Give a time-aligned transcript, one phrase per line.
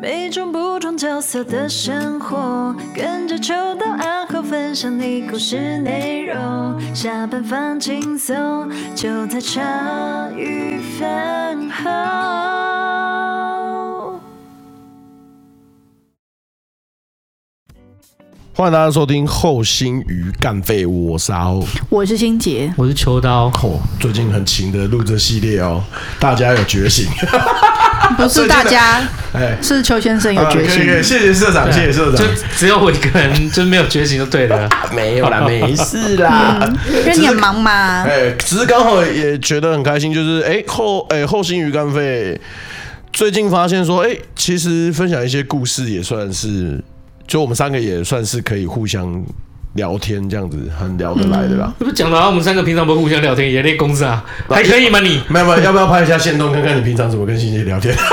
[0.00, 6.94] 每种不同角色的生活，跟着秋刀暗号分享你故事内容。
[6.94, 9.60] 下班放轻松，就在茶
[10.36, 11.90] 余饭后。
[18.54, 23.46] 欢迎大家收听《后心鱼干废》，我是阿后，我是心洁，我是秋刀。
[23.62, 25.82] 哦，最近很勤的录这系列哦，
[26.20, 27.08] 大家有觉醒。
[28.16, 29.02] 不是大家，
[29.32, 31.02] 哎，是邱先生有觉醒。
[31.02, 32.16] 谢谢社长，谢谢社长。
[32.16, 32.24] 就
[32.56, 34.68] 只有我一个人，就没有觉醒就对了。
[34.94, 36.58] 没有啦，没事啦，
[36.88, 38.04] 因为你很忙嘛。
[38.04, 42.40] 哎，只是刚好也觉得很开心，就是哎后哎后心鱼肝肺，
[43.12, 46.82] 最近发现说，哎，其实分享一些故事也算是，
[47.26, 49.22] 就我们三个也算是可以互相。
[49.78, 51.72] 聊天这样子很聊得来的啦。
[51.78, 55.22] 不是讲了啊，我们三个平常不互相聊天，也练公司啊，还可以吗你？
[55.28, 57.94] 没有没有，要不要拍一下线动，看看你平常怎么跟欣姐聊天？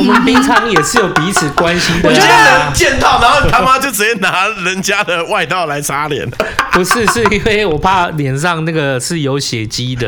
[0.00, 2.08] 我们平常也是有彼此关心的。
[2.08, 6.26] 我觉得见到，然后他妈就直接拿人家的外套来擦脸。
[6.72, 10.06] 不是，是因为我怕脸上那个是有血迹的，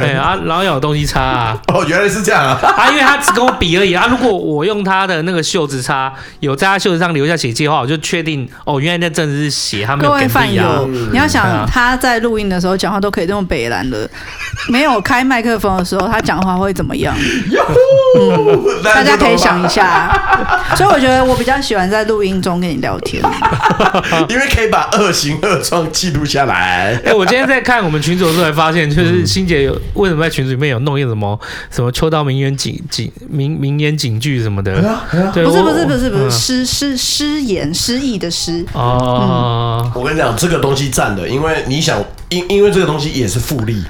[0.00, 1.58] 对啊，然后有东西擦啊。
[1.72, 2.58] 哦，原来是这样啊！
[2.76, 4.06] 啊，因为他只跟我比而已啊。
[4.10, 10.80] 如果我用他的那个袖子擦，有在他袖子上留下血迹的话，我就确定哦，原来那阵子是血，他没有给力啊。
[11.12, 14.10] 你要想他在录音的时候讲话都可以这么北蓝的，
[14.68, 17.16] 没有开麦克风的时候他讲话会怎么样？
[18.18, 19.16] 嗯，大家。
[19.22, 20.10] 可以想一下，
[20.76, 23.22] 所以我觉得我比较喜欢在录音中跟你聊天，
[24.28, 27.00] 因为可以把恶行恶状记录下来。
[27.04, 31.38] 哎，我今天在看我们群组的时候，才发现就是欣姐有为什么在群组里面有弄一个什么
[31.70, 34.72] 什么秋刀名言警警名名言警句什么的？
[35.32, 39.90] 对，不是不是不是不是失失失言失意的失哦。
[39.94, 43.82] 我跟你讲，这个东西占的，因为你想，因因为这个东西也是复利。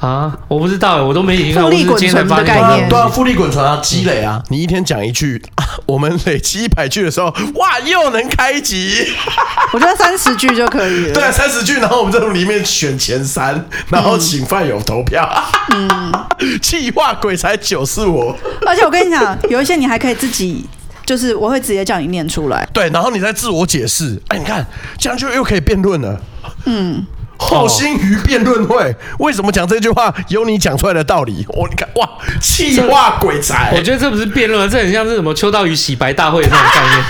[0.00, 1.64] 啊，我不知道，我都没听过。
[1.64, 4.42] 复利滚存的概念，对啊，复利滚存啊，积累啊。
[4.48, 5.40] 你一天讲一句，
[5.84, 7.26] 我们累积一百句的时候，
[7.56, 9.06] 哇，又能开集。
[9.72, 11.12] 我觉得三十句就可以了。
[11.12, 15.28] 对啊，三十句，然后我们这种里面选前三，然后请饭友投票。
[15.74, 16.12] 嗯，
[16.62, 18.34] 气话鬼才九是我。
[18.66, 20.64] 而且我跟你讲，有一些你还可以自己，
[21.04, 22.66] 就是我会直接叫你念出来。
[22.72, 24.18] 对，然后你再自我解释。
[24.28, 24.66] 哎，你看，
[24.96, 26.18] 这样就又可以辩论了。
[26.64, 27.04] 嗯。
[27.40, 30.14] 后心鱼辩论会，为什么讲这句话？
[30.28, 31.44] 有你讲出来的道理。
[31.48, 32.08] 我你看，哇，
[32.40, 33.72] 气化鬼才！
[33.74, 37.04] 我觉得这不是辩论，这很像是什么秋刀鱼洗白大会的那种概念。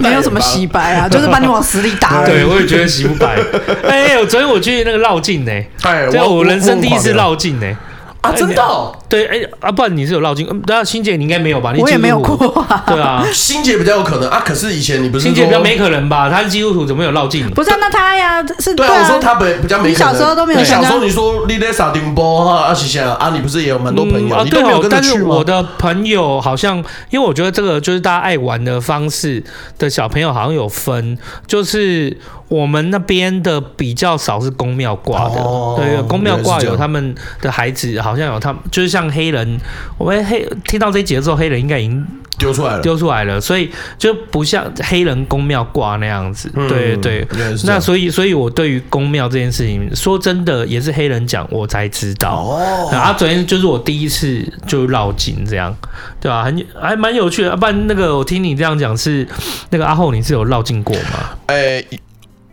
[0.10, 2.24] 没有什么洗白啊， 就是把你往死里打。
[2.24, 3.36] 对，我也觉得洗不白。
[3.84, 5.52] 哎，欸昨天我去那个绕境呢，
[5.82, 7.66] 哎，我我人生第一次绕境呢。
[8.20, 8.94] 啊，真的、哦？
[9.08, 10.46] 对，哎、欸，啊，不然你是有绕境？
[10.50, 11.72] 嗯，对啊，心姐你应该没有吧？
[11.72, 12.84] 你我也没有过、啊。
[12.86, 14.42] 对啊， 心姐比较有可能啊。
[14.44, 16.28] 可是以前你不是心姐比较没可能吧？
[16.28, 17.48] 他是基督徒，怎么有绕境？
[17.52, 19.00] 不是、啊，那他呀，是对啊。
[19.00, 19.90] 我说他比比较没可能。
[19.90, 20.62] 你小时候都没有。
[20.62, 24.36] 小时候你说你在沙丁波哈啊，是啊，你不是也有蛮多朋友？
[24.36, 24.86] 啊，对哦。
[24.90, 26.76] 但是我的朋友好像，
[27.08, 29.42] 因为我觉得这个就是大家爱玩的方式
[29.78, 31.16] 的小朋友好像有分，
[31.46, 32.18] 就是。
[32.50, 39.58] 我们那边的比较少是公庙挂的，哦、对，公庙挂有他们的孩子，好像有他们，就是像黑人，
[39.96, 42.04] 我们黑听到这一节之后，黑人应该已经
[42.38, 47.24] 丢出来了，丢出来了，所以就不像黑人公庙挂那样子，嗯、对对。
[47.66, 52.34] 那所以，所以我对于公庙这件事情，说真的，也是黑人讲我才知道。
[52.42, 55.72] 哦，啊，昨天就是我第一次就绕境这样，
[56.20, 56.42] 对吧、啊？
[56.42, 57.56] 很还蛮有趣的。
[57.56, 59.24] 不然那个我听你这样讲是
[59.70, 61.30] 那个阿后，你是有绕境过吗？
[61.46, 62.00] 哎、欸。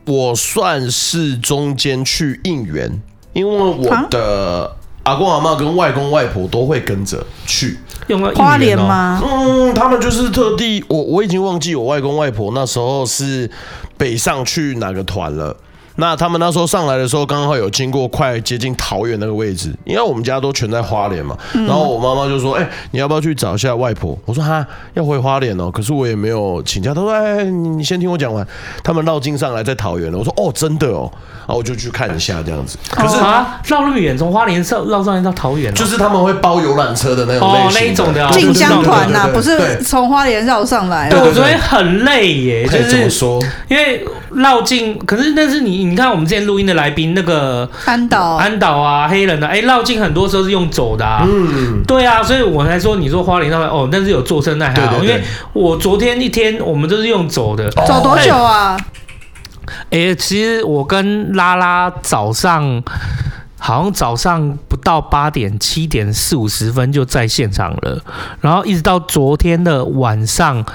[0.08, 2.90] 我算是中间去应援，
[3.34, 4.74] 因为我的
[5.04, 7.78] 阿公阿妈跟外公外婆都会跟着去。
[8.08, 9.22] 用花莲吗？
[9.22, 13.52] 嗯，他们就是特地，我我已经忘记我外公外婆那时候是
[13.98, 15.54] 北上去哪个团了。
[15.98, 21.38] 那他们那时候上来的时候，刚好有经过快接近桃园那个位置，因为我们家都全在花莲嘛。
[21.54, 26.94] 然后我妈妈就说：“哎，你要不要去找一下外婆？”我说：“哈，要回花莲哦。”可是我也没有请假。
[26.94, 28.46] 他说：“哎，你先听我讲完。”
[28.84, 30.18] 他们绕境上来在桃园了。
[30.18, 31.12] 我说：“哦，真的哦。”
[31.48, 32.78] 然后我就去看一下这样子。
[32.92, 41.10] 可是啊，绕那么远，从花莲绕绕上来到桃园，就是他们会包游览车的那种类型，那一种的进香团呐，不是从花莲绕上来。
[41.10, 43.42] 对，我觉得很累耶，就是怎么说？
[43.70, 46.68] 因为绕境，可是那是你，你看我们之前录音。
[46.68, 55.24] 的来宾那个安岛安岛啊，黑人的哎，绕境很多时候是用走的啊，嗯，对啊，所以我才说你说花莲上面哦，但是有坐车那还好，因为
[55.54, 58.78] 我昨天一天我们都是用走的，走多久啊？
[59.92, 62.84] 哎，其实我跟拉拉早上
[63.58, 68.04] 好像早上不到八点七点四五十分就在现场了，
[68.42, 70.66] 然后一直到昨天的晚上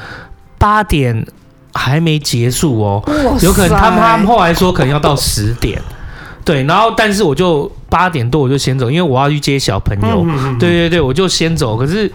[0.57, 1.27] 八点。
[1.75, 3.03] 还没结束哦，
[3.41, 5.81] 有可能他们他们后来说可能要到十点，
[6.45, 10.27] 对，然后但是我就八点多我就先走，因为我要去接小朋友。
[10.59, 11.77] 对对对，我就先走。
[11.77, 12.11] 可是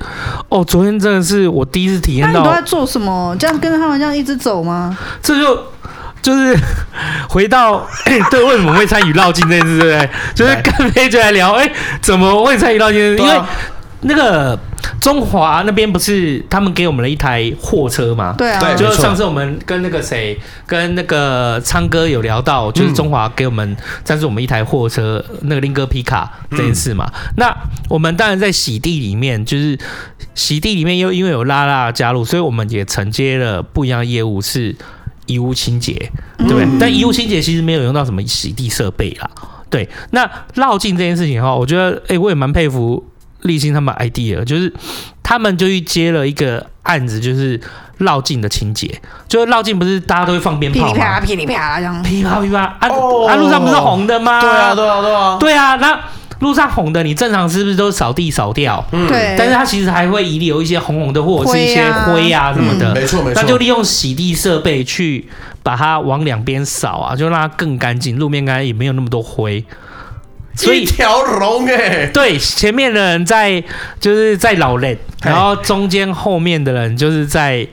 [0.49, 2.33] 哦，昨天真的是我第一次体验到。
[2.33, 3.35] 那你都在做什么？
[3.39, 4.97] 这样跟着他们这样一直走吗？
[5.21, 5.63] 这就
[6.21, 6.57] 就是
[7.29, 7.85] 回到
[8.29, 9.79] 对，为什么会参与绕境这件事？
[9.79, 10.09] 对不对？
[10.35, 11.71] 就是跟佩就来聊，哎，
[12.01, 12.99] 怎么会参与绕境？
[13.17, 13.41] 因为
[14.01, 14.59] 那个。
[14.99, 18.35] 中华那边不是他们给我们了一台货车吗？
[18.37, 27.09] 对啊，就是上次我们跟那个谁，跟那个昌哥有聊到，就是中华给我们赞助我们一台货车，那个林哥皮卡这件事嘛。
[27.13, 27.57] 嗯、那
[27.89, 29.77] 我们当然在洗地里面，就是
[30.35, 34.75] 洗地里面又因为有拉拉加入，所以我们也承接了不一样的业务，是
[35.25, 35.93] 衣物清洁，
[36.37, 36.65] 对不对？
[36.65, 39.29] 嗯、但衣物清洁其实没有用到什么洗地设备啦。
[39.69, 43.03] 对，那绕境这件事情哈，我觉得哎、欸，我也蛮佩服。
[43.41, 44.73] 立新他们 idea 就是，
[45.23, 47.59] 他们就去接了一个案子，就是
[47.97, 48.99] 绕境的情节。
[49.27, 50.93] 就是绕境不是大家都会放鞭炮吗？
[50.93, 52.03] 噼里啪啦，噼里啪啦这样。
[52.03, 52.87] 噼啪噼啪啊！
[52.87, 54.41] 啊，路上不是红的吗？
[54.41, 55.37] 对啊，对啊，对啊。
[55.39, 55.99] 对啊，那
[56.39, 58.83] 路上红的，你正常是不是都扫地扫掉？
[58.91, 59.07] 嗯。
[59.07, 59.35] 对。
[59.37, 62.93] 但是它其实还会遗留一些红红的，或者是一些灰啊什么的。
[62.93, 63.41] 没错没错。
[63.41, 65.27] 那就利用洗地设备去
[65.61, 69.63] 把它往两边扫啊，就让它更干净，路面干净也没有那么多灰。
[70.57, 73.63] 所以一条龙哎，对，前面的人在
[73.99, 77.65] 就是在老练，然后中间后面的人就是在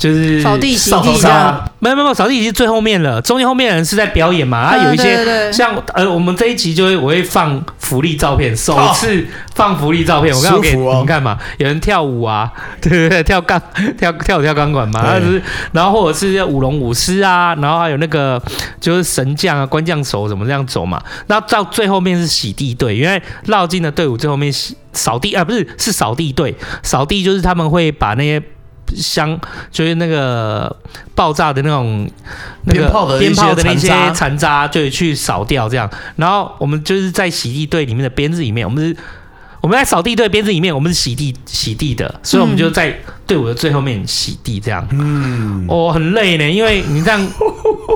[0.00, 9.24] 就是扫地洗地啊，没有没有扫地已经最后面了，中间后面的人是在表演嘛，啊有一些像呃我们这一集就会我会放福利照片，首次
[9.54, 12.50] 放福利照片，我刚刚给你们看嘛，有人跳舞啊，
[12.80, 13.60] 对 对对，跳钢
[13.96, 15.42] 跳跳舞跳钢管嘛，然后是
[15.72, 18.42] 然后或者是舞龙舞狮啊，然后还有那个
[18.80, 22.30] 就是神将啊官将手怎么这样走嘛，那到最后面是。
[22.30, 28.40] 洗地队，因为绕进的队伍最后面洗扫地啊，不是是扫地队，扫地就是他们会把那些
[28.96, 29.38] 香，
[29.70, 30.74] 就是那个
[31.14, 32.08] 爆炸的那种
[32.64, 32.82] 那个
[33.18, 35.90] 鞭炮的那些残渣，就去扫掉这样。
[36.16, 38.96] 然后我们就是在洗地队里面的编制里面，我们是
[39.60, 44.86] 我们在扫地队编制里面，我们是洗地洗地的，所以我们就在队伍的最后面洗地这样。
[44.90, 47.26] 嗯，哦，很累呢，因为你这样。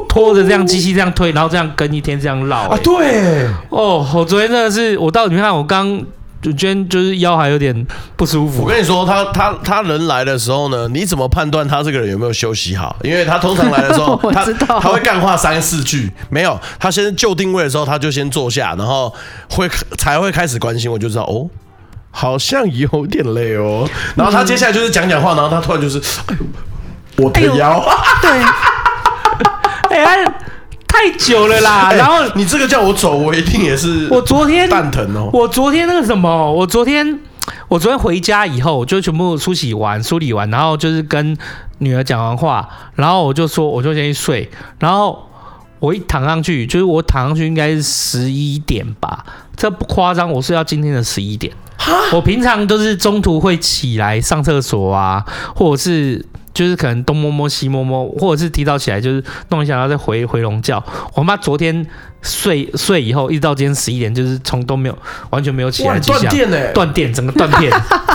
[0.06, 2.78] 拖着这样机器这样推，然后这样跟一天这样绕、欸、啊！
[2.84, 6.00] 对哦，我昨天真的是，我到你看我刚，
[6.46, 7.86] 我今天就是腰还有点
[8.16, 8.62] 不舒服。
[8.62, 12.94] 我跟你说，他他他人来的时候呢，你怎么判断他这个人有没有休息好？
[13.02, 19.12] 因为他通常来的时候， 他他会干话三四句，没有，他先就定位的时候，他就先坐下，然后
[19.48, 19.68] 会
[19.98, 21.48] 才会开始关心，我就知道哦，
[22.10, 23.88] 好像有点累哦。
[24.14, 26.00] 然后他接下来就是讲讲话，然后他突然就是，
[27.16, 27.82] 我的腰，
[28.20, 28.30] 对。
[29.90, 30.24] 哎，
[31.04, 31.92] 太久了啦！
[31.96, 34.08] 然后你这个叫我走，我一定也是。
[34.10, 35.28] 我昨天蛋疼哦。
[35.34, 37.20] 我昨天那个什么，我昨天
[37.68, 41.36] 我昨天回家以后，就全部梳洗完、梳理完，然后就是跟
[41.78, 44.50] 女儿讲完话，然后我就说，我就先去睡。
[44.78, 45.28] 然后
[45.78, 51.52] 我一躺上去，就是我躺上去应该是十一点吧，这不夸张，我睡到今天的十一点。
[52.12, 55.22] 我平常都是中途会起来上厕所啊，
[55.54, 56.24] 或者是。
[56.54, 60.82] 就是可能东摸摸西摸摸，或者是提早起来就是弄一下，然后再回回笼觉。
[61.14, 61.84] 我妈昨天
[62.22, 64.96] 睡睡以后，一直到今天十一点，就是从都没有
[65.30, 66.20] 完全没有起来迹象。
[66.22, 66.72] 断电呢？
[66.72, 67.72] 断电，整个断电。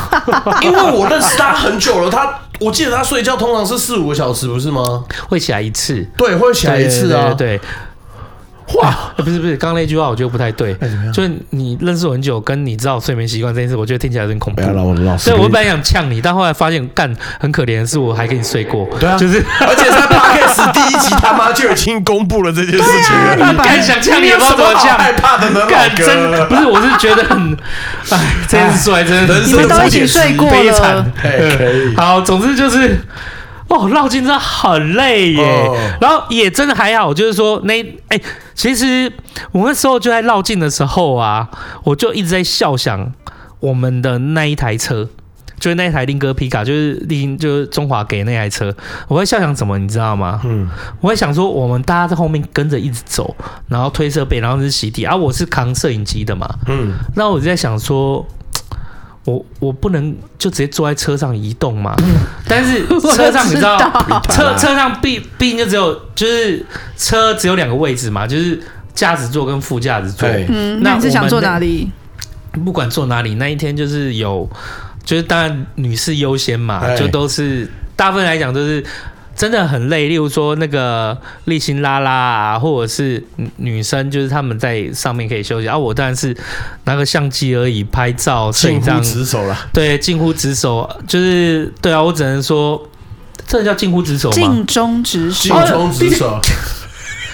[0.63, 5.03] 因为我认识他很久了，他我记得他睡觉通常是四五个小时，不是吗？
[5.27, 6.07] 会起来一次。
[6.18, 7.33] 对，会起来一次啊。
[7.33, 7.59] 对。
[8.71, 10.75] 对哇，不是不是，刚刚那句话我觉得不太对。
[11.13, 14.62] 就是你认识我很久，跟你知道睡眠习惯这件事，我觉得听起来有点恐怖。
[15.18, 18.88] 所以我本来想呛你，但后来发现干很可怜的是，我还跟你睡过。
[19.00, 23.36] 对啊，就是而且在 Podcast 第一集他妈就已经公布了这件事情了。
[23.36, 24.98] 你敢想呛你，有什么呛？
[24.98, 25.65] 害怕的呢？
[25.67, 27.58] 干真不是，我是觉得很，
[28.12, 31.05] 哎，这件事还真的，你们都一起睡过了。
[31.22, 31.96] 可以。
[31.96, 33.00] 好，总之就是。
[33.70, 38.22] 哦，绕境真的很累耶，哦、然后也真的还好，就是说那哎、欸，
[38.56, 39.12] 其实
[39.52, 41.48] 我那时候就在绕境的时候啊，
[41.84, 43.12] 我就一直在笑想
[43.60, 45.08] 我们的那一台车，
[45.60, 48.76] 就是那一台林哥皮卡，就是林就是中华给那台车，
[49.08, 50.42] 我会笑想什么，你知道吗？
[50.44, 50.68] 嗯，
[51.00, 53.36] 我会想说我们大家在后面跟着一直走，
[53.68, 58.26] 然后推设备，然后是洗地，而、啊、我是扛摄影机的嘛，嗯，那我就在想说。
[59.29, 61.95] 我我不能就直接坐在车上移动嘛？
[62.48, 63.77] 但是 车上你知道，
[64.29, 66.65] 车车上毕毕竟就只有就是
[66.98, 68.59] 车只有两个位置嘛，就是
[68.93, 70.27] 驾驶座跟副驾驶座。
[70.48, 71.89] 嗯，那你是想坐哪里？
[72.65, 74.50] 不管坐哪里，那一天就是有，
[75.03, 78.83] 就是当然女士优先嘛，就都是大部分来讲都是。
[79.39, 83.24] 真的很累，例如说那个立新拉拉啊，或者是
[83.55, 86.36] 女生，就是他们在上面可以休息，而、啊、我当然是
[86.84, 89.58] 拿个相机而已，拍照，近乎职守了。
[89.72, 92.86] 对，近乎职守，就是对啊，我只能说，
[93.48, 94.36] 这叫近乎职守吗？
[94.36, 96.41] 尽忠职守，尽忠职守。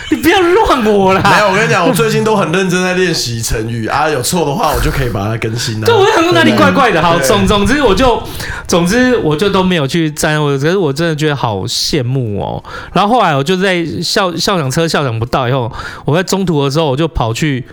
[0.11, 1.21] 你不要乱我啦！
[1.23, 5.85] 没有，我跟你讲，我最近都很认真在练习成语啊，有错的话我就可以把它更新了。
[5.87, 7.01] 对，我想说哪里怪怪的。
[7.01, 8.21] 好，总总之我就，
[8.67, 10.41] 总之我就都没有去沾。
[10.41, 12.63] 我可是我真的觉得好羡慕哦。
[12.93, 15.71] 然后后来我就在校校长车校长不到以后，
[16.05, 17.65] 我在中途的时候我就跑去，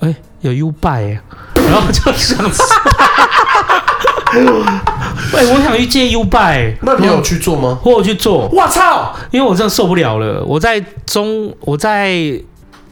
[0.00, 1.18] 哎，有 U bike，
[1.54, 2.38] 然后就想。
[5.36, 7.78] 哎，我想去借 U bike，那你有去做吗？
[7.84, 8.48] 我有去做。
[8.52, 9.14] 我操！
[9.30, 10.42] 因为我真的受不了了。
[10.44, 12.12] 我在中，我在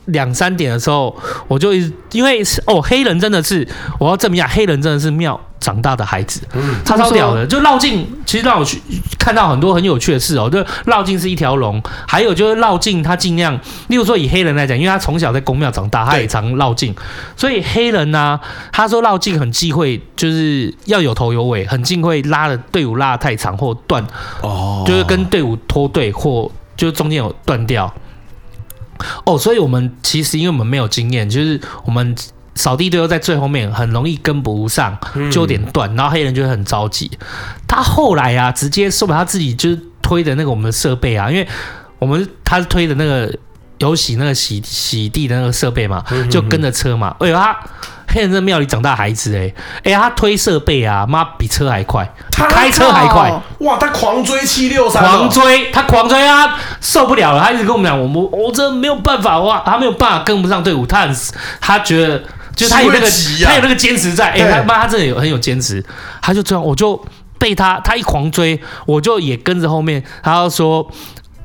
[0.07, 1.15] 两三点的时候，
[1.49, 1.73] 我就
[2.13, 3.67] 因为哦，黑人真的是，
[3.99, 5.41] 我要证明一下，黑人真的是妙。
[5.61, 8.79] 长大的孩子，嗯，超超屌的，就绕境，其实让我去
[9.19, 10.47] 看到很多很有趣的事哦。
[10.51, 13.59] 就绕境是一条龙，还有就是绕境，他尽量，
[13.89, 16.95] 例如说以黑人来讲，因为他从小在公庙长大，他也常绕境，
[17.35, 18.41] 所以黑人呢、啊，
[18.73, 24.07] 他说绕境很忌讳，就是要有头有尾，很忌讳拉的队伍拉得太长或断，
[24.43, 27.91] 哦，就是跟队伍脱队或就是中间有断掉。
[29.27, 32.15] 哦，所以我们其实因为我们没有经验，就是我们。
[32.57, 34.97] 扫地队又在最后面，很容易跟不上，
[35.33, 37.11] 就有点断，然后黑人就很着急。
[37.67, 41.45] 他后来啊，直接说把他自己就是推的那个我们的设备啊，因为
[41.99, 43.37] 我们他是推的那个
[43.89, 47.15] 有洗那个洗洗地的那个设备嘛，就跟着车嘛。
[47.21, 47.57] 哎呦，他
[48.09, 49.53] 黑人在庙里长大孩子哎，
[49.85, 53.31] 哎他推设备啊，妈比车还快，开车还快。
[53.61, 61.17] 哇，他狂追七六三，狂追他狂追啊，受不了了，他一直跟我们讲，我们我真的没有办法哇，他没有办法跟不上队伍，他很
[61.61, 62.23] 他觉得。
[62.55, 63.07] 就他有那个，
[63.45, 65.85] 他有那个坚持在，哎，他妈，他真的有很有坚持，
[66.23, 67.05] 他就这样，我就
[67.37, 70.89] 被他，他一狂追，我就也跟着后面，他就说，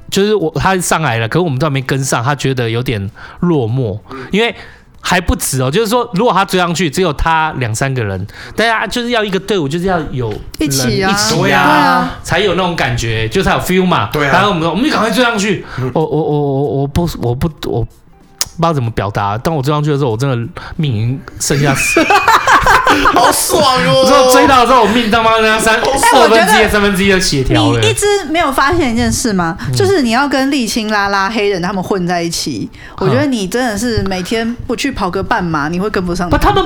[0.10, 3.10] 就是我他上来了，可是我们都还没跟上，他觉得有点
[3.42, 4.00] 落寞，
[4.32, 4.54] 因为
[5.02, 17.88] 还不止哦，就是说，如果他追上去，只有他两三个人，大家就是要一个队伍，就是要有一起啊，一起啊，才有那种感觉，就才有 feel 嘛，对啊，然后我们说，我们就赶快追上去，我我我我我不我不我。
[18.60, 19.38] 不知道怎么表达。
[19.38, 20.36] 当我追上去的时候，我真的
[20.76, 22.06] 命已经剩下四，
[23.14, 24.06] 好爽哦！
[24.08, 27.80] 之后追到的时候，我命他妈剩下三二分之一、三分之一的血条了。
[27.80, 29.58] 你一直没有发现一件事吗？
[29.68, 36.30] 嗯、就是你要跟沥青拉拉黑人他们混在一起，嗯、我觉得你真的是每天不去跑个半马，你会跟不上。
[36.30, 36.64] 不，他们。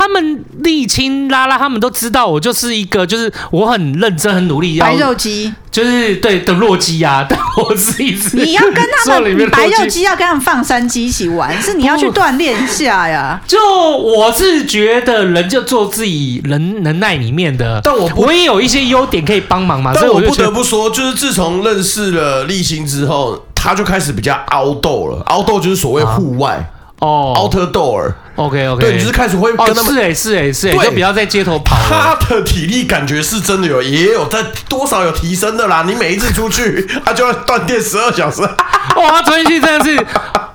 [0.00, 4.86] 他们沥青拉拉，他们都知道我就是一个，就是我很认真、很努力要。
[4.86, 13.38] 白肉鸡就是对的弱鸡啊， 但我是一直你要跟他们 白肉鸡要跟他们放山鸡一起玩，是你要去锻炼一下呀。
[13.46, 19.92] 就我是觉得人就做自己能能耐里面的，但我我也有一些优点可以帮忙嘛。
[19.92, 25.22] 所以我不得不说，就是自从认识了丽青之后，他就开始比较 outdoor 了。
[25.26, 28.12] outdoor 就是所谓户外哦，outdoor。
[28.36, 31.76] OK OK，对，你就是开始会跟他们、哦、是哎是哎是哎，就不要在街头跑。
[31.76, 35.84] 他的体力感觉是真的有，也有在多少有提升的啦。
[35.86, 38.40] 你每一次出去，他就要断电十二小时。
[38.96, 40.06] 哇，他穿进去真的是，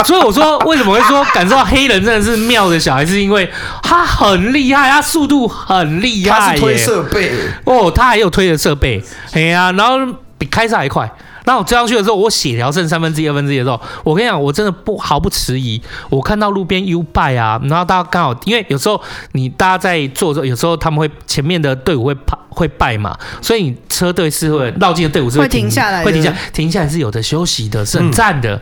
[0.06, 3.48] 所以我说为什么会说感受到黑人真的是妙的小孩，是因为
[3.84, 7.32] 他很厉害，他速度很厉害，他是推设备
[7.66, 10.00] 哦，他还有推的设备，哎呀、啊，然后
[10.40, 11.08] 比开车还快。
[11.46, 15.82] 那我追上去的时候，我血条剩三分之一、二分之一的时候，我跟你讲，我真的不毫不迟疑。
[16.10, 28.56] 我看到路边 U bike 啊，然后大家刚好，因为有时候你大家在做的时候，有时候他们会前面的队伍会跑会败嘛，所以你车队是会绕境的队伍是会停，会停下来，会停下来，停下来是有的休息的，是很赞的。
[28.56, 28.62] 嗯、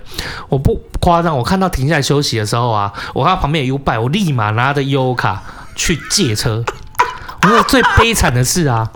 [0.50, 5.42] 我不夸张，我看到停下来休息的时候啊，我看到旁边有 U bike，我立马拿着悠游卡
[5.75, 6.63] 去借车。
[7.44, 8.90] 我说最悲惨的是啊，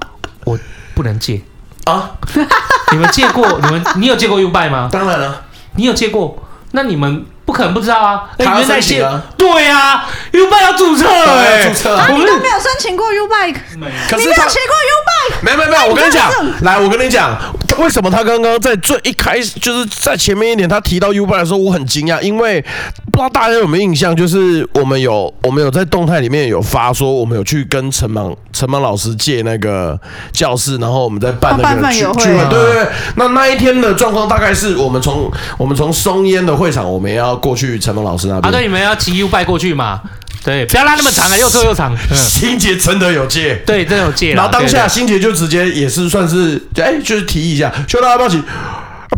[0.45, 0.57] 我
[0.95, 1.41] 不能借。
[1.87, 2.11] 啊！
[2.91, 3.47] 你们借过？
[3.63, 4.89] 你们你有借过 U-Bike 吗？
[4.91, 5.43] 当然了，
[5.75, 6.37] 你有借过？
[6.71, 8.23] 那你们不可能不知道啊！
[8.37, 9.21] 他要申请啊！
[9.37, 12.07] 对啊，U-Bike 要注册哎，注册啊！
[12.09, 15.35] 你都没有申请过 U-Bike，你没有学过 U-Bike？
[15.41, 16.29] 没有没有没有，我跟你讲，
[16.61, 17.37] 来，我跟你讲，
[17.77, 22.63] 为什么他刚刚在最一开始就是在前面一点，他提到 U-Bike 的时候，我很惊讶，因为。
[23.09, 29.99] 不知道大家有没有印象，就是我们有我们有在动态里面有发说，我们有去跟陈芒陈芒老师借那个
[30.31, 32.87] 教室，然后我们在办那个聚会，对对对。
[33.15, 38.53] 那那一天的状况大概是我们从我们从松烟的会场，我们要过去陈芒老师那边。
[38.53, 39.99] 啊，对，你们要骑 U 拜过去嘛？
[40.47, 41.93] 对，不要拉那么长啊，又臭又长。
[42.15, 44.33] 心杰真的有借，对，真的有借。
[44.33, 48.41] 然后当下心杰就直接也是算是哎，就是提议一下，说大家要不要骑？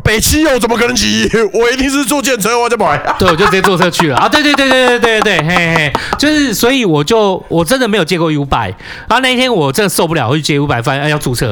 [0.03, 1.29] 北七我怎么可能骑？
[1.53, 2.97] 我一定是坐电车，我就买。
[3.19, 4.27] 对，我就直接坐车去了啊！
[4.27, 8.73] 对对对对对对对，嘿嘿，就是所以我就我真的没有借过 U-Bike，
[9.07, 11.51] 然后那一天我真的受不了，我去借 U-Bike，发现要注册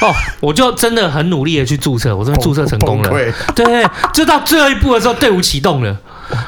[0.00, 3.10] 哦，我就真的很努力的去注册，我真的注册成功了。
[3.10, 5.96] 对对，就到最后一步的时候，队伍启动了，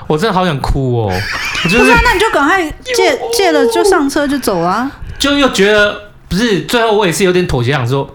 [0.06, 1.12] 我真的好想哭哦！
[1.64, 2.62] 就是、不是、啊，那你就赶快
[2.96, 4.90] 借借了就上车就走啊！
[5.18, 5.96] 就又觉得
[6.28, 8.08] 不是，最后我也是有点妥协，想说。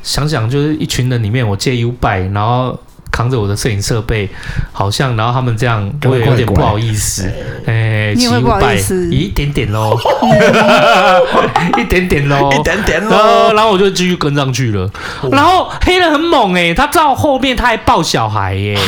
[0.00, 2.78] 想想就是一群人里面，我借 U-Bike，然后
[3.10, 4.30] 扛着我的摄影设备，
[4.72, 7.30] 好像然后他们这样，我也有点不好意思，
[7.66, 9.12] 哎，你会不好意思？
[9.12, 9.98] 一点点喽，
[11.76, 14.88] 一点点喽， 一点点喽，然后我就继续跟上去了。
[15.30, 18.78] 然后黑人很猛哎，他到后面他还抱小孩耶，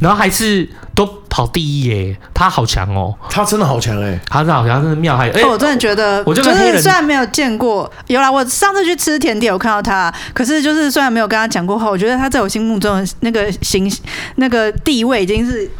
[0.00, 0.68] 然后还是。
[0.98, 5.30] 都跑第一耶，他好强哦，他真的好强哎，他真的好强，真的妙还。
[5.30, 13.88] 哎，我真的觉得，我就是虽然没有见过，有啦，我上次去吃甜点，我看到他，可是就是虽然没有跟他讲过话，我觉得他在我心目中的那个形
[14.34, 15.70] 那个地位已经是。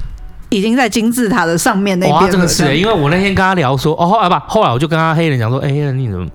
[0.50, 2.22] 已经在金字塔的上面那边了。
[2.22, 6.26] 哇，真的是，因为我那天跟他聊说，哦，后来吧，后来我就跟他黑人讲说，哎、欸，你怎么，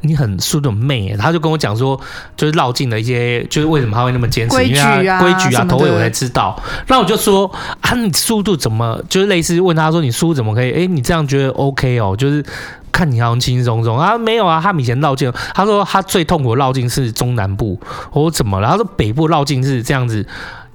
[0.00, 1.98] 你很速度很媚，他就跟我讲说，
[2.36, 6.60] 就是绕境的一些，就是为什么他会那么坚持，因为规矩啊，头尾我才知道。
[6.88, 7.48] 那我就说，
[7.80, 10.70] 啊，你速度怎么，就是类似问他说，你速度怎么可以？
[10.72, 12.16] 哎、欸，你这样觉得 OK 哦？
[12.18, 12.44] 就是
[12.90, 17.78] 看你好像轻轻松松啊，没有啊，他以前绕境，他说他最痛苦的绕境是中南部，
[18.10, 18.68] 我说怎么了？
[18.68, 20.26] 他说北部绕境是这样子。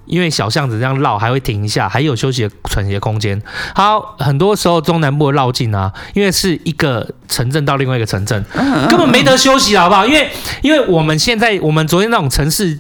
[0.08, 3.42] 因为小巷子这样绕还会停一下，还有休息的喘息的空间。
[3.76, 8.44] 好，很多时候中南部的绕境啊，因为是一个城镇到另外一个城镇，
[8.90, 10.06] 根本没得休息，好不好？
[10.06, 10.30] 因为
[10.62, 12.80] 因为我们现在我们昨天那种城市，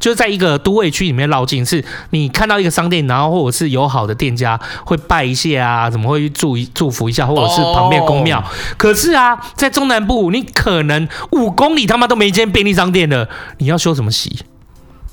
[0.00, 8.42] 就是在一个都会区里面绕境，是你看到一个商店，然后或者是友好的店家会拜一下啊，怎么会祝祝福一下，或者是旁边公庙。
[8.76, 13.28] 可是啊，在中南部，你可能五公里他妈都没一间便利商店的，
[13.58, 14.40] 你要休什么息？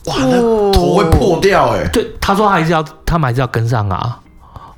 [0.05, 1.89] 哇，那头会破掉哎、欸！
[1.89, 4.19] 对，他说他还是要，他们还是要跟上啊。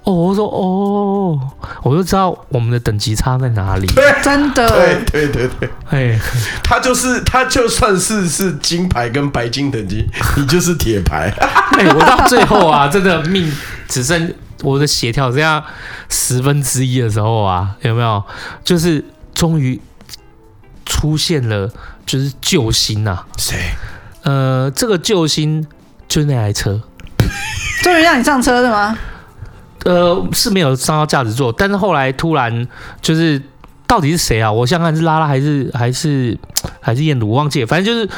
[0.04, 1.40] 哦，我说哦，
[1.82, 3.88] 我就知道我们的等级差在哪里。
[3.88, 6.20] 对，真的，对对对对，哎，
[6.64, 11.34] 他就是他就算是是金牌跟白金等级，你就是铁牌。
[11.80, 13.52] 哎，我到最后啊，真的命
[13.88, 15.64] 只剩我的血条这样
[16.08, 18.24] 十分之一的时候啊，有没有？
[18.64, 19.04] 就是
[19.34, 19.82] 终于
[20.86, 21.68] 出现了，
[22.06, 23.26] 就是救星呐、啊。
[23.40, 23.58] 谁？
[24.26, 25.66] 呃，这个救星
[26.08, 26.82] 就是那台车，
[27.84, 28.98] 终 于让你上车的吗？
[29.86, 32.68] 呃，是没有上到驾驶座，但是后来突然
[33.02, 33.42] 就是
[33.86, 34.52] 到底是谁啊？
[34.52, 36.38] 我想看是拉拉还是还是
[36.82, 37.68] 还是燕鲁，我忘记了。
[37.68, 38.10] 反正就是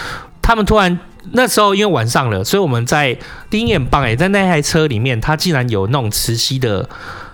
[0.41, 0.97] 他们突然
[1.33, 3.17] 那时候因为晚上了，所以我们在
[3.49, 6.89] 第一眼棒哎，在那台车里面，它竟然有那种磁吸的。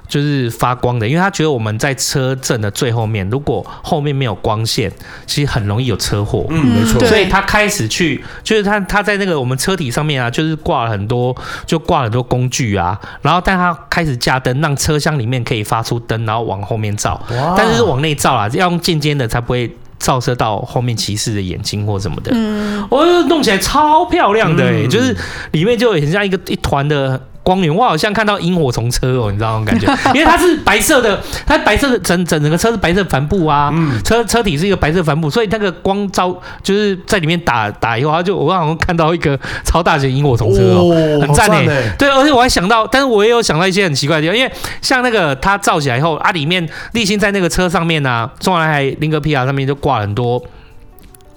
[0.08, 4.92] 就是发光的，因为他觉得我们在车阵的最后面，如果后面没有光线，
[5.26, 6.46] 其实很容易有车祸。
[6.50, 7.04] 嗯，没错。
[7.06, 11.36] 所以他开始去，就是他他在那个我们车体上面啊，就是挂了很多，
[11.66, 13.00] 就挂了很多工具啊。
[13.22, 17.20] 然后，但他开始加灯，让车厢里面可以发出灯，然后往后面照。
[17.32, 17.56] 哇！
[17.58, 22.32] 但是是往内照啊，要用渐尖的才不会照射到后面骑士的眼睛或什么的。
[22.36, 25.16] 嗯，我觉得弄起来超漂亮的，欸，嗯，就是
[25.52, 27.20] 里面就很像一个一团的。
[27.44, 29.88] 光源，我好像看到萤火虫车哦，你知道那种感觉？
[30.18, 41.92] 因为它是白色的，它白色的整整整个车是白色帆布啊，嗯、车车体是一个白色帆布，所以那个光照就是在里面打打以后，它就我好像看到一个超大型萤火虫车哦，哦很赞诶、欸。
[42.00, 44.52] 对，而且我还想到，但是我也有想到一些很奇怪的地方，因为
[44.82, 50.42] 像那个它照起来以后啊，里面立新在那个车上面啊，中华台林格皮亚上面就挂了很多。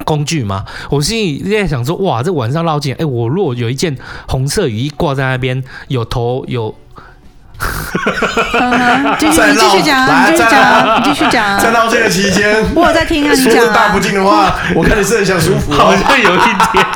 [0.05, 3.97] 工具嘛，我心里在想说，哇，这晚上绕境，哎，我如果有一件
[4.29, 6.75] 红色雨衣挂在那边，有头有。
[9.19, 11.59] 继续，你继续讲，继续讲，你继续讲。
[11.59, 13.73] 在闹这个期间， 我有在听啊，你讲。
[13.73, 16.39] 大不敬的话， 我看你是很想舒服，好像有一
[16.73, 16.87] 点。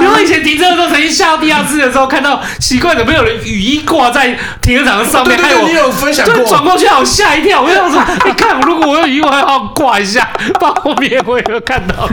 [0.00, 5.36] 因为以前停车的时候，曾经下到地下室的时候，看到奇怪的，没有人雨衣挂在停车场的上面。
[5.36, 6.44] 对对，你有分享过？
[6.44, 7.62] 转过去，好吓一跳。
[7.62, 10.28] 我就想说，你看，如果我有雨衣，我还好挂一下，
[10.60, 12.08] 放后面我也会看到。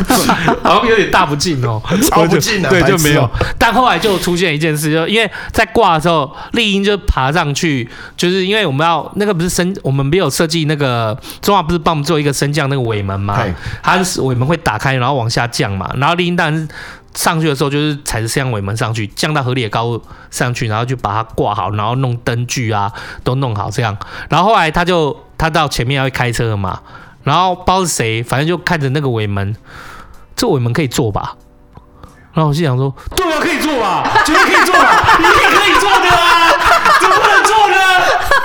[0.64, 3.30] 好像有点大不敬哦，超不敬的，对，就没有。
[3.58, 7.90] 但后来就出现一件事，就因为在挂的时候，丽英就爬上去。
[8.18, 13.44] 就是因为我们要那个不是升，我们没有设计那个中华不是帮我们做一个升降那个尾门嘛？
[13.84, 15.90] 它是尾门会打开，然后往下降嘛。
[15.98, 16.68] 然后丽英当然是
[17.14, 22.92] 上去的时候就是踩着升降尾门上去，降到合理的高度上去，然后就把它挂好，然后弄灯具啊
[23.24, 23.98] 都弄好这样。
[24.30, 26.80] 然后后来他就他到前面要开车了嘛，
[27.24, 29.56] 然后不知道是谁，反正就看着那个尾门，
[30.36, 31.36] 这尾门可以坐吧？
[32.34, 36.52] 然后我就想说，对啊，可以坐吧，绝对可以坐吧，一定可以坐的啊，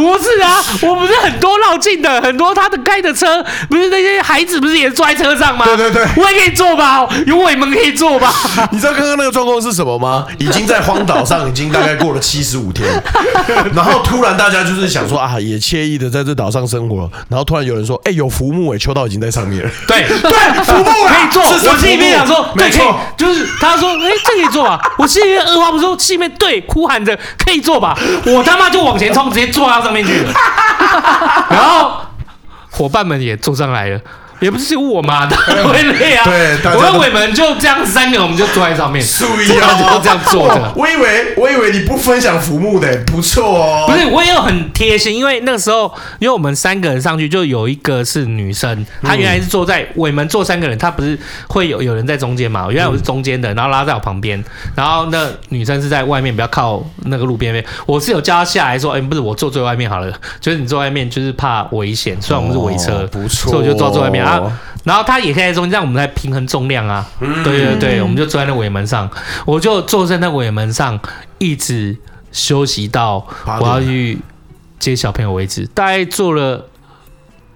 [0.00, 5.64] 不是啊，我不是很多绕境的，很多他的开的车，不是那些孩子，不是也坐在车上吗？
[5.66, 8.32] 对对对，我也可以坐吧，有尾门可以坐吧？
[8.72, 10.26] 你知道刚刚那个状况是什么吗？
[10.38, 12.88] 已经在荒岛上已经大概过了七十五天，
[13.74, 19.70] 然后突然大家就是想说啊，也惬意的在这岛上生活，然后突然有人说，哎、欸，有浮木哎，秋道已经在上面了。
[19.86, 21.42] 对对，浮木可以坐。
[21.70, 24.80] 我心里面想说，没错，就是他说，哎、欸，这可以坐吧？
[24.98, 27.96] 我心里面二话不说，心里面对哭喊着可以坐吧？
[28.26, 30.32] 我他妈就往前冲，直接坐到上面去了。
[31.50, 32.02] 然后
[32.70, 34.00] 伙伴们也坐上来了，
[34.40, 36.24] 也不是有我嘛，他会累啊。
[36.24, 40.72] 对，我跟伟门就这样三个，我们就坐在上面，注意啊，就这样坐着。
[40.76, 43.86] 我以为我以为你不分享浮木的，不错哦。
[43.88, 52.68] 不是，我也有很贴心，因为那个时候，因为我们三个人上去，就有一个是女生，她原来是坐在尾门坐三个人，她不是会有有人在中间嘛？
[52.70, 54.42] 原来我是中间的，然后拉在我旁边，
[54.74, 57.64] 然后那女生是在外面，比较靠那个路边边。
[57.86, 64.60] 我是有叫她下来说，哎，不是我坐最外面好了，就是你坐外面就是怕危险，虽然我们是围车，不错，所以我就坐最外面啊。
[64.82, 67.06] 然后他也可以在中间，这样我们来平衡重量啊。
[67.20, 69.08] 嗯、对对对，我们就坐在那尾门上，
[69.44, 70.98] 我就坐在那尾门上，
[71.38, 71.96] 一直
[72.32, 73.26] 休息到
[73.60, 74.18] 我要去
[74.78, 75.66] 接小朋友为止。
[75.74, 76.66] 大概坐了，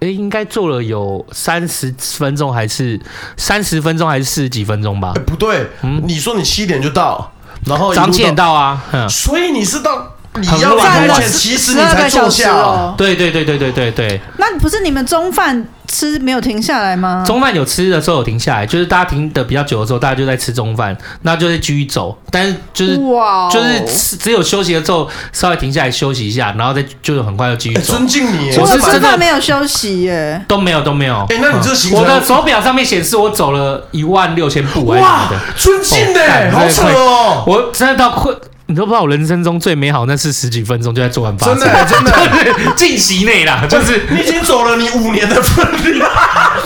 [0.01, 3.01] 哎，应该坐了有三十分钟，还是
[3.37, 5.13] 三十分钟，还是四十几分钟吧？
[5.25, 7.31] 不对，嗯，你说你七点就到，
[7.65, 10.14] 然后早点到啊，所以你是到。
[10.37, 12.93] 你要站了其实你才坐下哦。
[12.97, 14.21] 对对对对对对对。
[14.37, 17.23] 那不是你们中饭吃没有停下来吗？
[17.25, 22.17] 中饭有吃的时候有停下来，就是大家停的比较久的时候，大家就在吃中饭，那就是继续走。
[22.31, 27.93] 但是就是哇，就是只有休息的时候稍微停下来休息一下，然后再就是很快就继续走。
[27.93, 31.25] 尊敬你，我是真的没有休息耶，都没有都没有。
[31.29, 34.85] 哎，那你这行程，我的手表上面显示我走了一万六千步。
[34.85, 37.43] 哇，尊敬的，好扯哦！
[37.47, 38.35] 我真的到困。
[38.67, 42.11] 你都不知道我人生中最美好那是十几分钟就在做完发真的真的。
[42.75, 46.09] 近期内啦，就是你已经走了你五年的分量，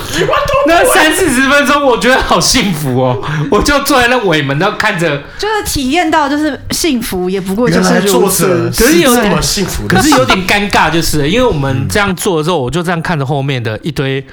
[0.66, 14.26] 那三四十分钟我觉得好幸福哦，我就坐在那尾门，然后看着，就是体验到就是幸福，也不过就是坐着，可是有点幸福，可是有点尴尬，就是因为我们这样做的时候，我就这样看着后面的一堆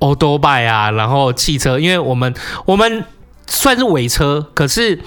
[0.00, 3.04] 欧多拜啊，然后汽车，因为我们我们
[3.46, 4.98] 算是尾车，可是。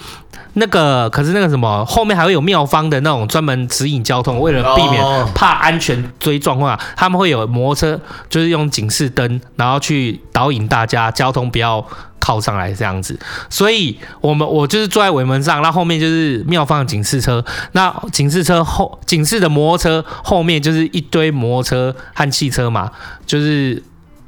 [0.53, 5.03] 那个可是那个什么，后面还会有妙方的那种专门指引交通，为了避免
[5.35, 11.85] 怕安全追撞啊，他们会有摩托车，就是用警示灯，然后去导引大家交通不要
[12.19, 13.17] 靠上来这样子。
[13.49, 22.91] 所以我们我就是坐在尾门上，那后面就是妙方的警示车，那警示车后警示的摩托车后面就是一堆摩托车和汽车嘛，
[23.25, 23.81] 就是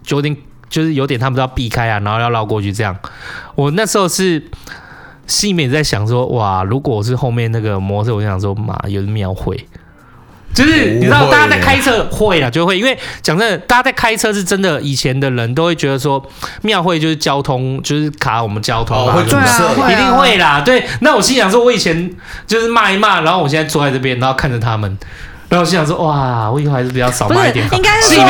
[0.07, 0.37] 有点
[0.69, 2.95] 就是有点他们都要避开啊，然后要绕过去这样。
[3.55, 4.43] 我那时候是。
[5.31, 9.65] 心里面在想说，哇，如果我是后面那个摩托车，我就想说，妈，有庙会，
[10.53, 16.21] 就是你知道，大家在开车会了就会，因为讲真的，大家在开车是真的，以前的人都会觉得说，
[16.63, 20.59] 庙会就是交通，就是卡我们交通嘛，对啊，一定会啦。
[20.59, 22.13] 对，那我心想说，我以前
[22.45, 24.97] 就是骂一骂，然后我现在坐在这边，然后看着他们。
[25.51, 28.23] 然后我心想说，哇，我以后还是比较少骂一点，应该是说，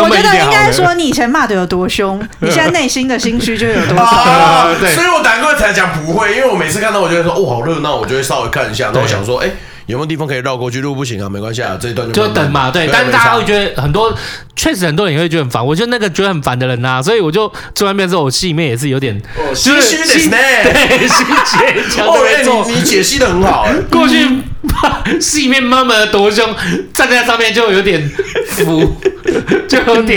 [0.00, 4.68] 我觉得应该说，你以前骂的有多凶， 你现在内心的心虚就有多 少。
[4.78, 8.84] 对，所以我难怪才讲不会，因为我每次看到，我就会说，哦，好热闹，我就会稍微看一下。
[8.84, 9.50] 然后我想说，哎，
[9.92, 10.80] 有没有地方可以绕过去？
[10.80, 12.70] 如果不行啊，没关系啊，这一段就等嘛。
[12.70, 14.12] 对，但是大家会觉得很多，
[14.56, 15.64] 确实很多人也会觉得很烦。
[15.64, 19.14] 我觉得那个觉得很烦的人呐，所以我就坐外面之后，我心里面也是有点
[19.54, 19.98] 心虚
[20.30, 22.00] 的， 对，心虚。
[22.00, 24.26] 哦，哎，你你解析的很好，过去。
[25.20, 26.48] 心里面妈妈的多凶，
[26.94, 28.08] 站在上面就有点
[28.46, 28.96] 服，
[29.68, 30.16] 就有点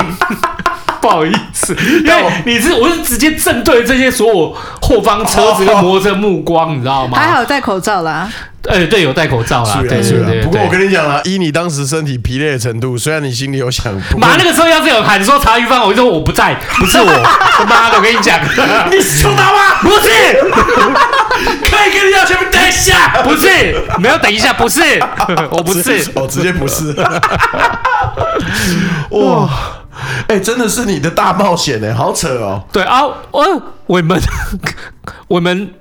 [1.05, 7.15] 不好意思， 因为你是我是直接正对这些所有后方车子跟摩托车目光，你知道吗？
[7.19, 8.27] 还好戴口罩啦。
[8.67, 9.77] 哎，对，有戴口罩啦。
[9.87, 10.41] 对对对。
[10.41, 17.05] 不过我跟你讲了，以你当时身体疲累的程度，虽然你心里有想，妈那个时候要是有喊说茶余饭，我就说我不在，不是我，
[17.69, 18.39] 妈的，我跟你讲，
[18.89, 19.75] 你是冲他妈？
[19.83, 20.09] 不是。
[21.69, 23.47] 可以跟你要前面等一下，不是，
[23.99, 24.81] 没有等一下，不是，
[25.51, 26.91] 我不是，我直接不是。
[29.11, 29.47] 哇，
[30.27, 32.63] 哎、欸，真的是你的大冒险哎，好扯哦。
[32.71, 34.19] 对啊，我我们
[35.27, 35.73] 我们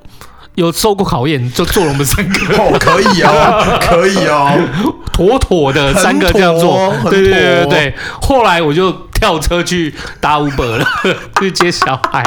[0.54, 4.50] 有受过考验，就做了我们三个，哦，可以哦，可以哦，
[5.12, 7.94] 妥妥的三个这样做，对对对对。
[8.20, 8.94] 后来我就。
[9.14, 10.84] 跳车去打 Uber 了，
[11.40, 12.22] 去接小孩。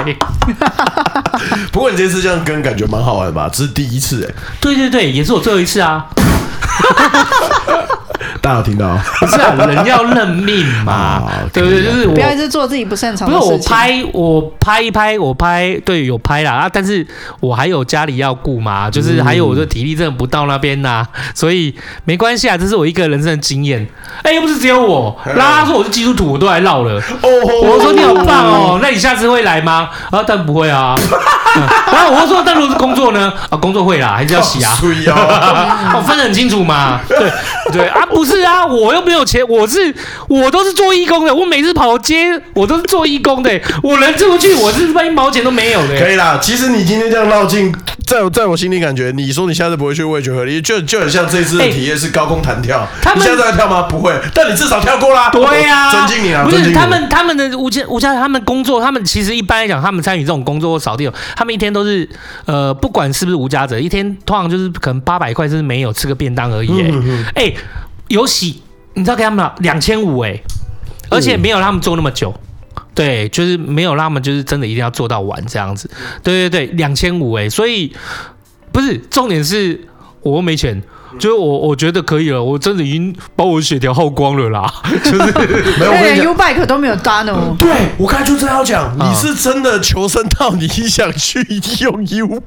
[1.72, 3.48] 不过你这次这样跟感觉蛮好玩吧？
[3.54, 4.34] 这是第一次哎。
[4.60, 6.08] 对对对，也是我最后一次啊。
[8.42, 8.98] 大家有听到？
[9.20, 11.84] 不是啊，人要认命嘛， 对不对？
[11.84, 13.58] 就是不要一直做自己不擅长的事情。
[13.58, 16.70] 不是我拍，我拍一拍，我拍，对，有拍啦啊！
[16.72, 17.06] 但是
[17.40, 21.74] 我还有家里要顾嘛，就是还有我的体力真的不到那边呐，所以
[22.06, 23.88] 没关系啊，这是我一个人生的经验。
[24.24, 27.02] 哎，又不是只有我，拉拉说我是基督徒，我都来绕了。
[27.22, 27.30] 哦，
[27.64, 29.90] 我说你好棒哦，那你下次会来吗？
[30.12, 30.96] 啊，但不会啊。
[31.92, 33.34] 然 后我说，但如果是工作呢？
[33.50, 34.78] 啊，工作会啦，还是要洗啊。
[35.96, 37.00] 我分得很清楚嘛。
[37.08, 37.32] 对
[37.74, 39.94] 对啊，不是啊，我又没有钱，我是
[40.28, 46.00] 我都是做义工的，我每次跑街我都是做义工的，我能出去，我是一毛钱都没有的。
[46.00, 47.74] 可以啦，其实你今天这样绕进，
[48.08, 52.88] 在我在我心里感觉，你说你下次不会去，我也觉得合理，就就很像这次的体验是高空弹跳。
[53.02, 53.82] 他们你现在在跳吗？
[53.82, 55.30] 不会，但你至少跳过啦。
[55.30, 56.46] 对呀，尊敬你啊！
[56.50, 62.08] 不是他们他们的无家无家，他们工作，他们其实一般来讲，他们参与这种工作或扫地，他们一天都是
[62.46, 66.72] 呃，不管是不是无家者，一天通常就是可能八百块，甚至没有吃个便当而已。
[67.36, 67.54] 哎，
[68.08, 68.62] 有喜，
[68.94, 70.40] 你知道给他们两千五哎，
[71.10, 72.34] 而且没有让他们做那么久。
[72.98, 75.88] 对，就是没有那么就是真的一定要做到完这样子。
[76.24, 77.94] 对对对，两千五哎，所以
[78.72, 79.80] 不是重点是
[80.22, 80.82] 我又没钱，
[81.20, 84.72] 就是我我觉得可以了，我真的已经把我血条耗光了啦。
[85.04, 85.18] 就是
[85.80, 87.56] 没有，连 U bike 都没有搭呢。
[87.58, 91.42] 对，我刚才就这样讲，你是真的求生到你想去
[91.82, 92.42] 用 U bike。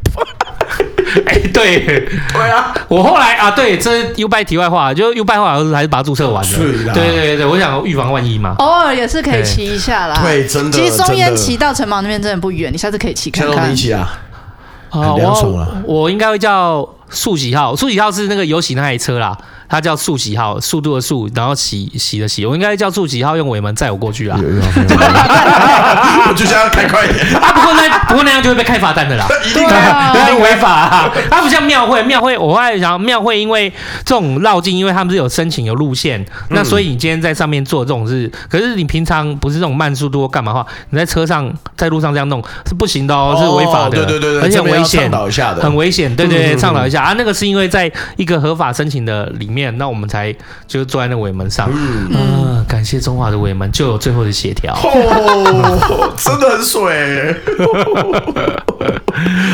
[1.26, 1.84] 哎，对，
[2.32, 6.58] 对啊，我后来啊，对，这是 U bike 题外话，就 U bike 后来还是把它注册完了。
[6.58, 8.54] 对对对对，我想预防万一嘛。
[8.58, 10.20] 偶尔也是可以骑一下啦。
[10.22, 10.70] 对，真的。
[10.70, 13.56] 其实松烟骑到城堡那边真的不远，你下次可以骑看看。
[13.56, 14.20] 下次一起啊。
[14.90, 19.36] 啊，我我应该会叫速喜号，速喜号是那个油喜那台车啦。
[19.70, 24.36] 它叫速喜号，速度的速，然后喜喜的喜，我应该叫速喜号用尾门载我过去啊。
[26.28, 27.24] 我就想要开快一点。
[27.36, 27.52] 啊！
[27.52, 31.10] 不过那不过那样就会被开罚单的啦， 一定啊，一定违法啊！
[31.30, 33.72] 它不像庙会，庙会我后来想庙会，因为
[34.04, 45.08] 这种绕境，因为他们是有申请有路线，那所以你今天在上面做这种事，可是你平常不是这种慢速度干嘛的话，你在车上在路上这样弄是不行的哦，是违法的，对对对，而且危险，
[45.60, 47.02] 很危险，对对对，倡导一下。
[47.02, 49.59] 啊，那个是因为在一个合法申请的里面。
[49.76, 50.34] 那我们才
[50.66, 57.36] 就坐在那尾门上，嗯，嗯，感谢中华的尾门，就有最后的协调，哦， 真的很水，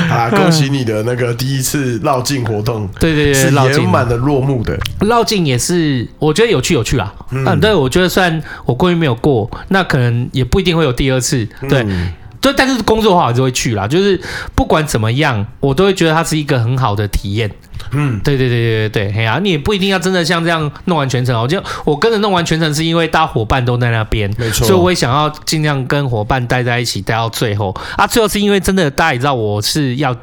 [0.11, 11.83] 啊，恭喜你的那个第一次绕境活动，对对对，是圆满的落幕的，绕境也是我觉得有趣有趣啊，嗯，对，我觉得虽然我过去没有过，那可能也不一定会有第二次，对。
[11.89, 12.13] 嗯
[12.47, 13.89] 就但是工作的话，我就会去啦。
[13.89, 14.21] 就是
[14.55, 17.51] 不管怎么样，我都会觉得它是一个很好的体验。
[17.91, 21.47] 嗯，对对对对对对，嘿啊，你也不一定要真的像这样弄完全程哦。
[21.47, 24.67] 就我跟着弄完全程，是因为大家伙伴都在那边，没错。
[24.67, 28.07] 所以我也想要尽量跟伙伴待在一起，待到最后啊。
[28.07, 30.17] 最后是因为真的大家也知道我是要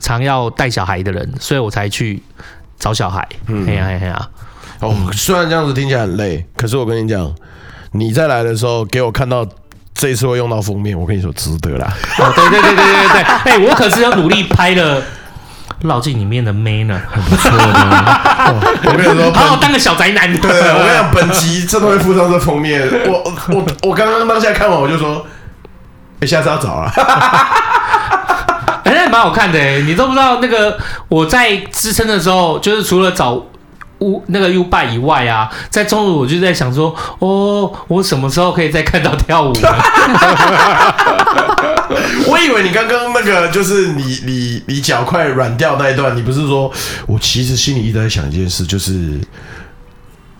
[0.00, 2.22] 常要带小孩的人，所以我才去
[2.78, 3.26] 找小孩。
[3.48, 4.28] 嗯，嘿呀嘿呀。
[4.80, 7.34] 哦，虽然这样子听起来很累，可是我跟你讲，
[7.92, 9.46] 你再来的时候给我看到。
[9.96, 11.92] 这一次会用到封面，我跟你说值得啦。
[12.18, 15.02] 哦，对对对对对对，哎，我可是要努力拍了
[15.80, 17.56] 绕境里面的妹呢，很不错的。
[18.84, 20.30] 我跟你说， 好好当个小宅男。
[20.38, 22.86] 对，我跟你讲，本集真的会附上这封面。
[23.06, 25.26] 我我我刚刚当下看完，我就说，
[26.20, 26.92] 哎，下次要找了。
[28.84, 30.78] 哎，那蛮好看的，你都不知道那个
[31.08, 33.42] 我在支撑的时候，就是除了找。
[33.98, 39.76] U 那个 U 拜以外啊，在中午我就在想说，哦，我什么时候可以再看到跳舞啊？
[42.28, 46.70] 我以为你刚刚那个就是你你你脚快软掉那一段，你不是说
[47.06, 49.18] 我其实心里一直在想一件事，就是。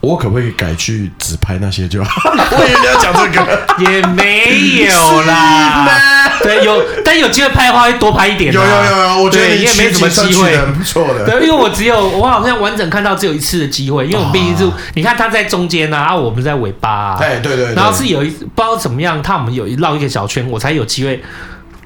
[0.06, 2.30] 我可不可以改去只拍那些就好？
[2.52, 6.30] 我以为你要讲这个，也没有啦。
[6.40, 8.52] 对，有，但有机会拍的话，会多拍一点。
[8.52, 11.24] 有有有有，我觉得你也没什么机会，很不错的。
[11.24, 17.16] 对，因为我只有我好像完整看到只有一次的机会，因为我毕竟是你看他在中间啊，我们在尾巴啊。
[17.18, 17.74] 对对对。
[17.74, 21.20] 然后是有一不知道怎么样，他们有一绕一个小圈，我才有机会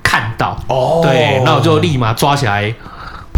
[0.03, 0.59] 看到。
[0.69, 1.01] 哦。
[1.03, 2.75] 对，那我就立马抓起来。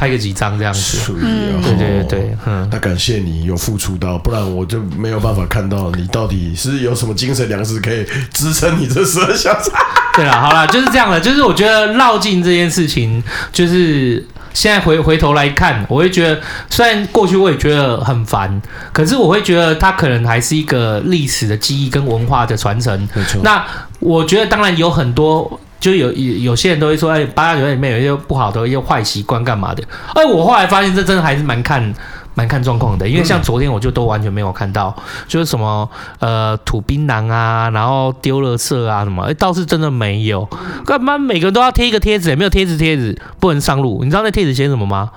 [0.03, 9.71] 拍个几张这样子，嗯，对对对对，嗯，那感谢你有付出到，不然我就没有办法看到你到底是有什么精神粮食可以支撑你这十二小时。
[10.17, 18.61] 对了，好了，就是这样的，就是我觉得绕境这件事情，就是现在回回头来看，我会觉得虽然过去我也觉得很烦，
[18.93, 23.09] 可是我会觉得它可能还是一个历史的记忆跟文化的传承。
[23.15, 23.65] 没错，那
[24.01, 25.61] 我觉得当然有很多。
[25.83, 29.83] 就有有有些人都会说，哎，八加九里面有一些不好的一些坏习惯，干嘛的？
[30.15, 31.93] 哎，我后来发现这真的还是蛮看
[32.35, 34.95] 蛮看状况的，因为像昨天我就都完全没有看到，
[35.27, 35.91] 就是什么
[36.21, 40.49] 呃吐槟榔啊，然后丢了色啊什么，哎，倒是真的没有。
[40.87, 42.29] 干嘛每个人都要贴一个贴纸？
[42.29, 44.05] 也没有贴纸，贴纸不能上路。
[44.05, 45.11] 你知道那贴纸写什么吗？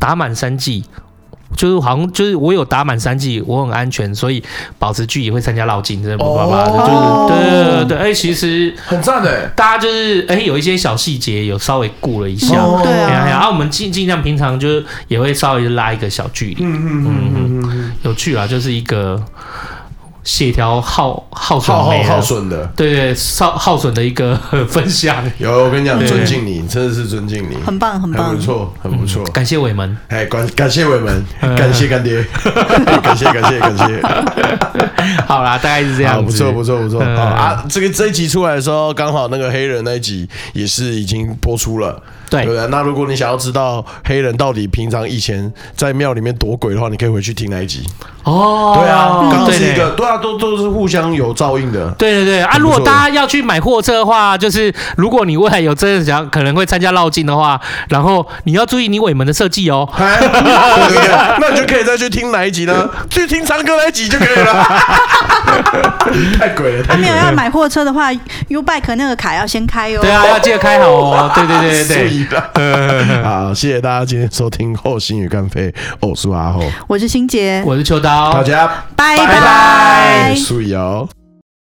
[0.00, 0.86] 打满三剂。
[1.54, 4.42] 就是好像就是我有打满三剂，我很安全，所以
[4.78, 19.22] 保持距离会参加绕境，真的不爸爸就是对对对，哎，其实很赞的，大家就是哎有一些小细节有稍微顾了一下，对啊，然后我们尽尽量平常就是也会稍微拉一个小距离，嗯嗯嗯嗯，有趣啊，就是一个。
[20.26, 24.36] 血条耗耗损耗耗损的，对对，耗耗损的一个
[24.68, 25.24] 分享。
[25.38, 29.24] 有，我跟你讲，尊敬你，真的是尊敬你，很棒，很棒，很不错，很不错。
[29.26, 31.24] 感谢伟门，哎，感感谢伟门，
[31.56, 32.26] 感谢干爹，
[33.02, 34.02] 感谢感谢感谢。
[35.28, 36.98] 好啦，大概是这样，不错不错不错。
[37.00, 42.02] 好啊，这个这一集出来的时候，刚好那个黑人那一集也是已经播出了。
[42.30, 42.66] 对对不对？
[42.68, 47.82] 那如果你想要知道黑人到底平常以前在庙里面躲鬼的话，你可以回去听那一集。
[48.24, 51.88] 哦，对啊，刚刚是一个，对，对啊，都都是互相有照应的。
[51.92, 52.56] 对对对啊！
[52.58, 59.88] 如果大家要去买货车的话，就是如果你未来有真的想可能会参加绕境的话，然后你要注意你尾门的设计哦。
[59.96, 62.88] 对对对，那你就可以再去听哪一集呢？
[63.08, 64.64] 去听唱歌那一集就可以了。
[66.40, 66.84] 太鬼了！
[66.88, 68.12] 他没有要买货车的话
[68.48, 69.98] ，U Bike 那个卡要先开哦。
[70.02, 71.30] 对啊，要记得开好哦。
[71.32, 72.15] 对对对对对。
[73.22, 78.32] 好，谢谢大家今天收听后心与干飞，我是阿后，我是心杰，我是秋刀。
[78.32, 81.08] 大家拜拜，注意哦。